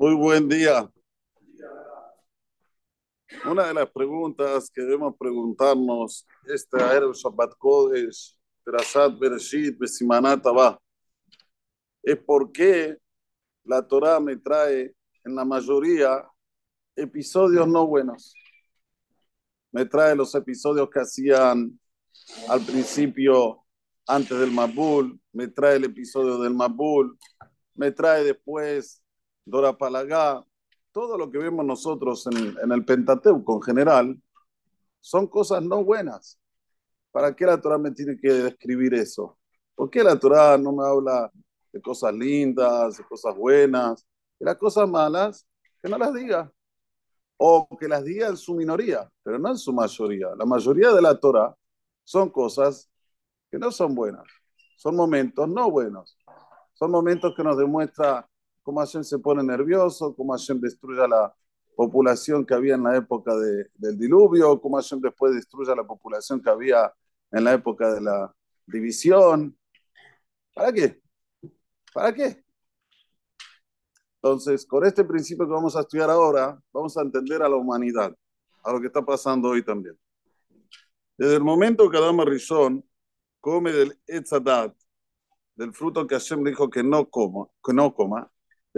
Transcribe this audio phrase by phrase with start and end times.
[0.00, 0.88] Muy buen día.
[3.50, 10.46] Una de las preguntas que debemos preguntarnos este el Shabbat Kodesh, Perashat Bereshit, Besimanat
[12.04, 12.96] es por qué
[13.64, 16.24] la Torah me trae en la mayoría
[16.94, 18.34] episodios no buenos.
[19.72, 21.76] Me trae los episodios que hacían
[22.48, 23.64] al principio,
[24.06, 27.18] antes del Mabul, me trae el episodio del Mabul,
[27.74, 29.02] me trae después
[29.48, 30.44] Dora Palagá,
[30.92, 34.22] todo lo que vemos nosotros en, el Pentateuco en general,
[35.00, 36.38] son cosas no buenas.
[37.10, 39.38] ¿Para qué la Torah me tiene que describir eso?
[39.74, 41.32] ¿Por qué la Torah no me habla
[41.72, 44.06] de cosas lindas, de cosas buenas?
[44.38, 45.46] Y las cosas malas,
[45.82, 46.52] que no las diga.
[47.38, 50.28] O que las diga en su minoría, pero no en su mayoría.
[50.36, 51.56] La mayoría de la Torah
[52.04, 52.90] son cosas
[53.50, 54.26] que no son buenas.
[54.76, 56.18] Son momentos no buenos.
[56.74, 58.27] Son momentos que nos demuestra
[58.68, 61.34] cómo Hashem se pone nervioso, cómo Hashem destruye a la
[61.74, 65.84] población que había en la época de, del diluvio, cómo Hashem después destruye a la
[65.84, 66.92] población que había
[67.30, 68.30] en la época de la
[68.66, 69.56] división.
[70.52, 71.00] ¿Para qué?
[71.94, 72.44] ¿Para qué?
[74.16, 78.14] Entonces, con este principio que vamos a estudiar ahora, vamos a entender a la humanidad,
[78.62, 79.98] a lo que está pasando hoy también.
[81.16, 82.84] Desde el momento que Adam Rishon
[83.40, 84.76] come del Etzadat,
[85.56, 88.30] del fruto que Hashem dijo que no, coma, que no coma,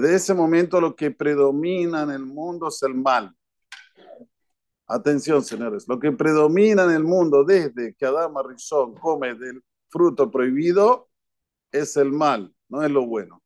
[0.00, 3.34] desde ese momento lo que predomina en el mundo es el mal.
[4.86, 10.30] Atención, señores, lo que predomina en el mundo desde que Adama Rishon come del fruto
[10.30, 11.08] prohibido
[11.72, 13.42] es el mal, no es lo bueno.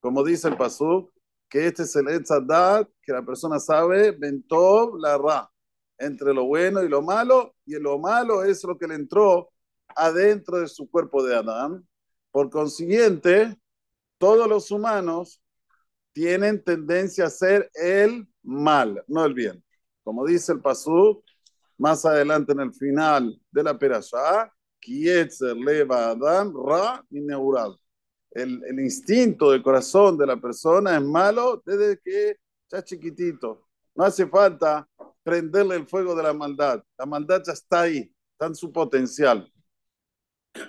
[0.00, 1.10] Como dice el Pasú,
[1.48, 5.50] que este es el Etzadat, que la persona sabe, Bentov, la Ra,
[5.98, 9.50] entre lo bueno y lo malo, y lo malo es lo que le entró
[9.96, 11.86] adentro de su cuerpo de Adán.
[12.30, 13.56] Por consiguiente,
[14.18, 15.43] todos los humanos
[16.14, 19.62] tienen tendencia a ser el mal, no el bien.
[20.02, 21.22] Como dice el Pasú,
[21.76, 27.18] más adelante en el final de la Perashá, Kietzer leva Adán ra y.
[28.30, 32.36] El, el instinto del corazón de la persona es malo desde que
[32.70, 33.66] ya chiquitito.
[33.94, 34.88] No hace falta
[35.22, 36.82] prenderle el fuego de la maldad.
[36.98, 39.50] La maldad ya está ahí, está en su potencial.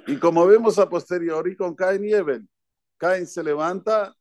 [0.07, 2.47] Y como vemos a posteriori con Cain y Evel,
[2.97, 4.15] Cain se levanta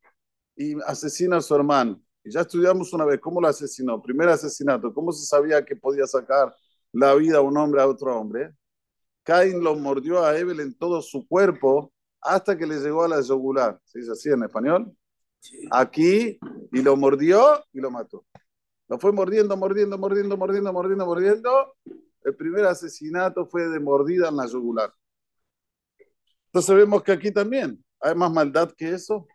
[0.56, 2.00] y asesina a su hermano.
[2.22, 4.00] Y ya estudiamos una vez cómo lo asesinó.
[4.00, 6.54] Primer asesinato, cómo se sabía que podía sacar
[6.92, 8.54] la vida a un hombre a otro hombre.
[9.22, 13.20] Cain lo mordió a Evel en todo su cuerpo hasta que le llegó a la
[13.20, 13.78] yugular.
[13.84, 14.96] ¿Se dice así en español?
[15.70, 16.38] Aquí,
[16.72, 18.24] y lo mordió y lo mató.
[18.88, 21.74] Lo fue mordiendo, mordiendo, mordiendo, mordiendo, mordiendo, mordiendo.
[22.22, 24.92] El primer asesinato fue de mordida en la yugular.
[26.46, 29.26] Entonces vemos que aquí también hay más maldad que eso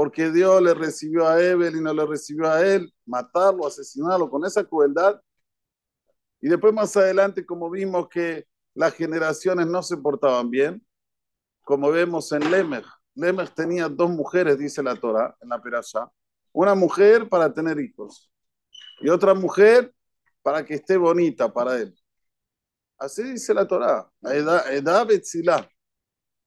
[0.00, 4.42] porque Dios le recibió a Evel y no le recibió a él, matarlo, asesinarlo con
[4.46, 5.20] esa crueldad.
[6.40, 10.82] Y después más adelante, como vimos que las generaciones no se portaban bien,
[11.60, 16.10] como vemos en Lemech, Lemech tenía dos mujeres, dice la Torah, en la Perasha,
[16.52, 18.32] una mujer para tener hijos
[19.02, 19.94] y otra mujer
[20.40, 21.94] para que esté bonita para él.
[22.96, 25.70] Así dice la Torah, Edad Tzilá.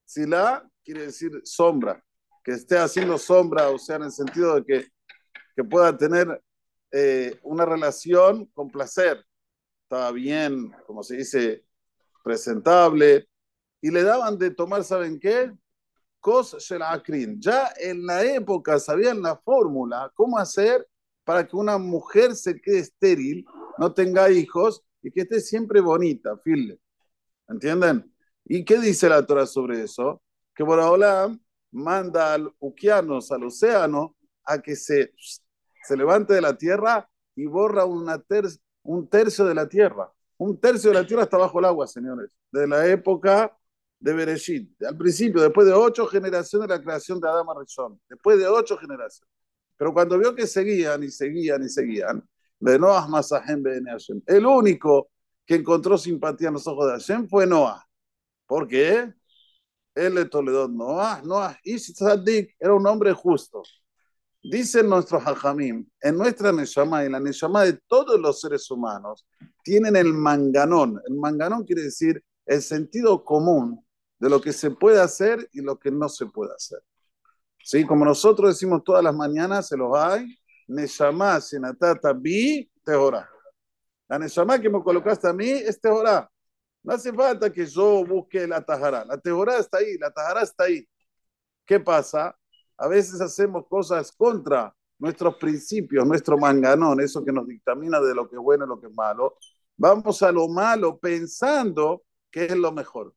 [0.04, 2.04] Tzilá quiere decir sombra
[2.44, 4.86] que esté haciendo sombra, o sea, en el sentido de que,
[5.56, 6.42] que pueda tener
[6.92, 9.24] eh, una relación con placer.
[9.82, 11.64] Estaba bien, como se dice,
[12.22, 13.28] presentable.
[13.80, 15.52] Y le daban de tomar, ¿saben qué?
[16.20, 17.40] Kos Shelakrin.
[17.40, 20.86] Ya en la época sabían la fórmula, cómo hacer
[21.24, 23.46] para que una mujer se quede estéril,
[23.78, 26.78] no tenga hijos y que esté siempre bonita, file.
[27.48, 28.14] ¿Entienden?
[28.44, 30.22] ¿Y qué dice la Torah sobre eso?
[30.54, 31.43] Que Boraholam
[31.74, 35.12] manda al uquianos, al océano, a que se,
[35.82, 38.22] se levante de la tierra y borra una
[38.84, 40.10] un tercio de la tierra.
[40.36, 43.56] Un tercio de la tierra está bajo el agua, señores, de la época
[43.98, 44.82] de Bereshit.
[44.82, 48.76] Al principio, después de ocho generaciones de la creación de Adama Rishon, después de ocho
[48.76, 49.32] generaciones.
[49.76, 52.22] Pero cuando vio que seguían y seguían y seguían,
[52.60, 55.10] de Noah Masahem Hashem, el único
[55.44, 57.84] que encontró simpatía en los ojos de Hashem fue Noah.
[58.46, 59.12] ¿Por qué?
[59.94, 63.62] Él de Toledo, Noah, Noah, Ishtadik era un hombre justo.
[64.42, 69.26] Dicen nuestros hajamim, en nuestra Neshama y la Neshama de todos los seres humanos,
[69.62, 71.00] tienen el manganón.
[71.06, 73.82] El manganón quiere decir el sentido común
[74.18, 76.80] de lo que se puede hacer y lo que no se puede hacer.
[77.62, 77.86] ¿Sí?
[77.86, 80.26] Como nosotros decimos todas las mañanas, se los hay,
[80.68, 83.28] Neshama, Senatata, Bi, Tehorá.
[84.08, 86.30] La Neshama que me colocaste a mí es Tehorá.
[86.84, 89.04] No hace falta que yo busque la tajara.
[89.06, 90.86] La teorá está ahí, la tajara está ahí.
[91.64, 92.36] ¿Qué pasa?
[92.76, 98.28] A veces hacemos cosas contra nuestros principios, nuestro manganón, eso que nos dictamina de lo
[98.28, 99.38] que es bueno y lo que es malo,
[99.76, 103.14] vamos a lo malo pensando que es lo mejor.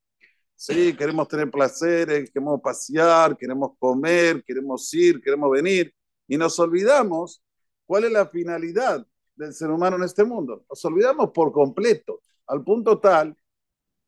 [0.56, 5.94] Sí, queremos tener placeres, queremos pasear, queremos comer, queremos ir, queremos venir,
[6.28, 7.44] y nos olvidamos
[7.86, 9.06] cuál es la finalidad
[9.36, 10.63] del ser humano en este mundo.
[10.70, 13.36] Nos olvidamos por completo, al punto tal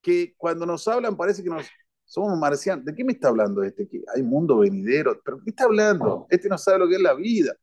[0.01, 1.65] que cuando nos hablan parece que nos
[2.09, 2.83] somos marcianos.
[2.85, 3.87] ¿De qué me está hablando este?
[3.87, 5.21] Que hay mundo venidero.
[5.23, 6.25] ¿Pero qué está hablando?
[6.29, 7.55] Este no sabe lo que es la vida.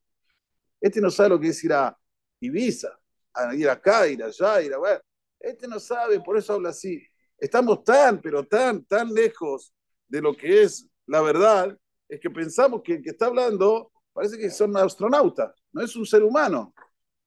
[0.80, 1.96] Este no sabe lo que es ir a
[2.38, 2.96] Ibiza,
[3.34, 5.02] a ir acá, ir allá, ir a ver.
[5.40, 7.02] Este no sabe, por eso habla así.
[7.36, 9.74] Estamos tan, pero tan, tan lejos
[10.06, 11.76] de lo que es la verdad,
[12.08, 16.06] es que pensamos que el que está hablando parece que son astronautas, no es un
[16.06, 16.72] ser humano.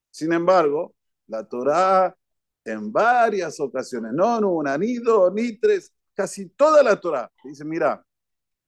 [0.10, 0.96] Sin embargo,
[1.28, 2.16] la Torá
[2.72, 8.06] en varias ocasiones, no una, ni dos, ni tres, casi toda la Torá, dice, mira,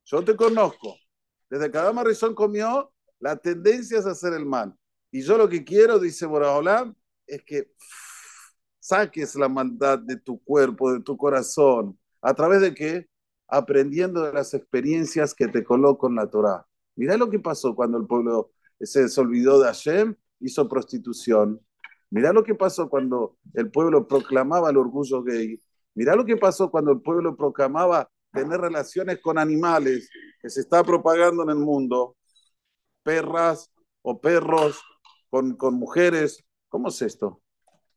[0.05, 0.95] yo te conozco,
[1.49, 4.73] desde que Adama Rizón comió, la tendencia es hacer el mal.
[5.11, 6.95] Y yo lo que quiero, dice Boraholam,
[7.27, 7.71] es que
[8.79, 11.99] saques la maldad de tu cuerpo, de tu corazón.
[12.21, 13.07] ¿A través de qué?
[13.47, 16.65] Aprendiendo de las experiencias que te coloco en la Torah.
[16.95, 21.59] Mirá lo que pasó cuando el pueblo se olvidó de Hashem, hizo prostitución.
[22.11, 25.61] Mirá lo que pasó cuando el pueblo proclamaba el orgullo gay.
[25.95, 30.09] Mirá lo que pasó cuando el pueblo proclamaba tener relaciones con animales
[30.41, 32.17] que se está propagando en el mundo.
[33.01, 33.71] Perras
[34.01, 34.79] o perros
[35.29, 36.43] con, con mujeres.
[36.69, 37.41] ¿Cómo es esto?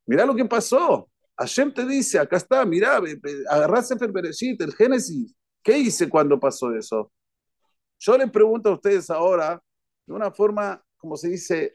[0.06, 1.10] Mirá lo que pasó.
[1.36, 3.00] Hashem te dice, acá está, mirá,
[3.50, 5.34] agarrás el Bereshit, el Génesis.
[5.62, 7.10] ¿Qué hice cuando pasó eso?
[7.98, 9.60] Yo les pregunto a ustedes ahora,
[10.06, 11.72] de una forma, como se dice,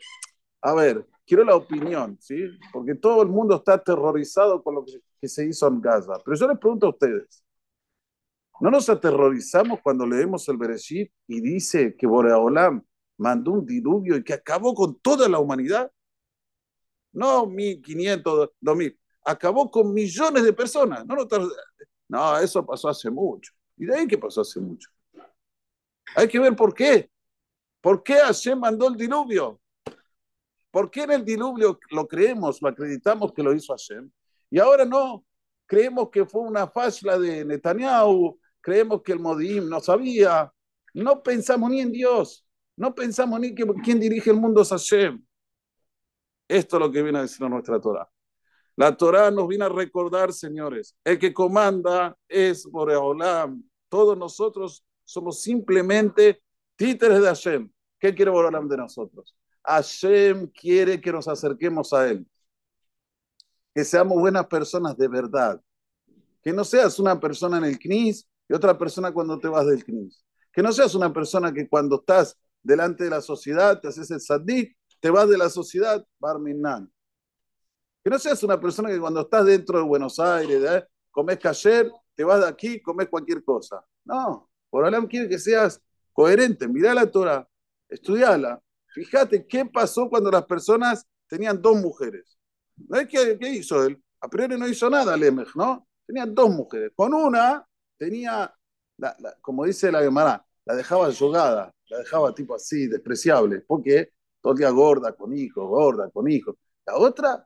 [0.61, 2.43] a ver, quiero la opinión, ¿sí?
[2.73, 4.83] Porque todo el mundo está aterrorizado con lo
[5.21, 6.13] que se hizo en Gaza.
[6.25, 7.45] Pero yo les pregunto a ustedes,
[8.59, 12.83] ¿no nos aterrorizamos cuando leemos el Bereshit y dice que Boreolam
[13.17, 15.91] mandó un diluvio y que acabó con toda la humanidad?
[17.11, 21.05] no 1.500, 2.000, acabó con millones de personas.
[21.05, 21.15] No,
[22.07, 23.53] no, eso pasó hace mucho.
[23.77, 24.89] ¿Y de ahí qué pasó hace mucho?
[26.15, 27.09] Hay que ver por qué.
[27.81, 29.59] ¿Por qué Hashem mandó el diluvio?
[30.71, 34.09] ¿Por qué en el diluvio lo creemos, lo acreditamos que lo hizo Hashem?
[34.49, 35.25] Y ahora no,
[35.65, 40.51] creemos que fue una falla de Netanyahu, creemos que el Modim no sabía,
[40.93, 42.45] no pensamos ni en Dios,
[42.75, 45.23] no pensamos ni que quién dirige el mundo es Hashem.
[46.47, 48.09] Esto es lo que viene a decir nuestra Torah.
[48.75, 53.63] La Torah nos viene a recordar, señores, el que comanda es Boreolam.
[53.89, 56.41] Todos nosotros somos simplemente
[56.75, 57.71] títeres de Hashem.
[57.99, 59.35] ¿Qué quiere Boreolam de nosotros?
[59.63, 62.27] Hashem quiere que nos acerquemos a Él.
[63.73, 65.61] Que seamos buenas personas de verdad.
[66.41, 69.83] Que no seas una persona en el CNIS y otra persona cuando te vas del
[69.83, 70.23] CNIS.
[70.51, 74.19] Que no seas una persona que cuando estás delante de la sociedad te haces el
[74.19, 76.91] sadik te vas de la sociedad, Barminan.
[78.03, 80.85] Que no seas una persona que cuando estás dentro de Buenos Aires, ¿eh?
[81.11, 83.83] comes cayer, te vas de aquí, comes cualquier cosa.
[84.05, 85.81] No, por Alam quiere que seas
[86.13, 86.67] coherente.
[86.67, 87.47] Mirá la Torah,
[87.87, 88.61] estudiala.
[88.93, 92.37] Fíjate qué pasó cuando las personas tenían dos mujeres.
[92.75, 94.01] ¿No es qué, hizo él?
[94.21, 95.87] A priori no hizo nada Lemech, ¿no?
[96.05, 96.91] Tenía dos mujeres.
[96.95, 97.65] Con una
[97.97, 98.53] tenía,
[99.41, 103.61] como dice la Gemara, la dejaba jugada, la dejaba tipo así, despreciable.
[103.61, 104.11] ¿Por qué?
[104.41, 106.55] todo el día gorda con hijos, gorda con hijos.
[106.85, 107.45] La otra,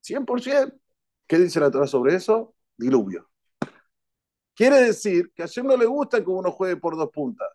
[0.00, 0.72] 100%.
[1.26, 2.54] ¿Qué dice la Torah sobre eso?
[2.76, 3.28] Diluvio.
[4.54, 7.48] Quiere decir que a Hashem no le gusta que uno juegue por dos puntas.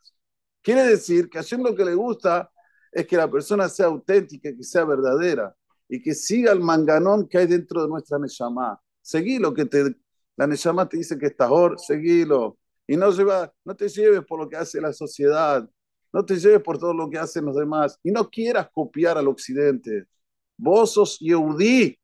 [0.62, 2.52] Quiere decir que a Hashem lo que le gusta
[2.92, 5.56] es que la persona sea auténtica, que sea verdadera
[5.88, 8.80] y que siga el manganón que hay dentro de nuestra Neshama.
[9.02, 9.96] Seguí lo que te,
[10.36, 12.58] la Neshama te dice que estás or, seguilo.
[12.88, 15.70] Y no, lleva, no te lleves por lo que hace la sociedad,
[16.12, 19.28] no te lleves por todo lo que hacen los demás y no quieras copiar al
[19.28, 20.06] occidente.
[20.58, 21.98] Vos sos Yehudí,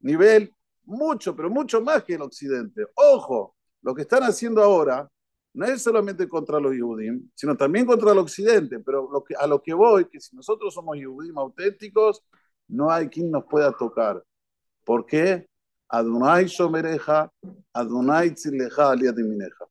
[0.00, 0.54] nivel
[0.84, 2.84] mucho, pero mucho más que el occidente.
[2.94, 5.08] Ojo, lo que están haciendo ahora
[5.54, 9.46] no es solamente contra los Yehudim, sino también contra el occidente, pero lo que, a
[9.46, 12.24] lo que voy, que si nosotros somos Yehudim auténticos,
[12.68, 14.22] no hay quien nos pueda tocar.
[14.84, 15.46] ¿Por qué?
[15.88, 17.30] Adonai Shomereja,
[17.74, 19.66] Adonai Tzileja Aliadimineja.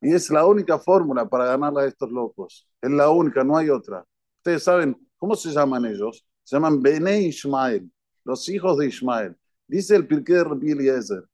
[0.00, 2.68] Y es la única fórmula para ganarle a estos locos.
[2.80, 4.04] Es la única, no hay otra.
[4.36, 6.24] Ustedes saben, ¿cómo se llaman ellos?
[6.44, 7.90] Se llaman Bene Ismael,
[8.24, 9.36] los hijos de Ismael.
[9.66, 11.24] Dice el Pirkei de Rabbi Eliezer.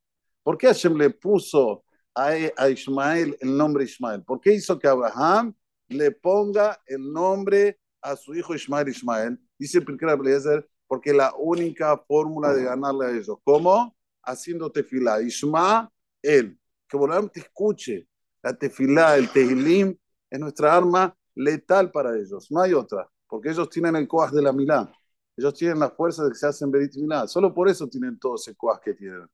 [0.42, 1.84] ¿Por qué Hashem le puso
[2.14, 4.23] a, Ismael el nombre Ismael?
[4.23, 5.54] ¿Por qué hizo que Abraham
[5.88, 9.38] le ponga el nombre a su hijo Ismael Ismael?
[9.59, 13.38] Dice Eliezer, porque la única fórmula de ganarle a ellos.
[13.44, 13.97] ¿Cómo?
[14.23, 15.21] Haciendo tefila.
[15.23, 15.88] Ismael,
[16.23, 18.09] que Abraham te escuche
[18.44, 19.97] la tefilá, el tehilim,
[20.30, 22.50] es nuestra arma letal para ellos.
[22.50, 24.92] No hay otra, porque ellos tienen el coas de la Milá.
[25.37, 27.26] Ellos tienen la fuerza de que se hacen Berit Milá.
[27.26, 29.26] Solo por eso tienen todo ese coas que tienen.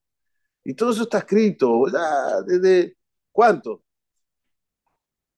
[0.65, 2.97] Y todo eso está escrito, ya desde
[3.33, 3.83] ¿cuánto?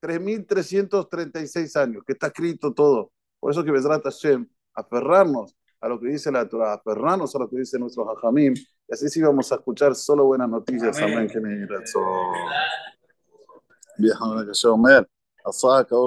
[0.02, 3.12] 3.336 años, que está escrito todo.
[3.38, 7.48] Por eso que Besrat Hashem, aferrarnos a lo que dice la Torah, aferrarnos a lo
[7.48, 10.96] que dice nuestro Hajamim, y así sí vamos a escuchar solo buenas noticias.
[11.00, 11.30] Amén.
[11.34, 11.68] Amén.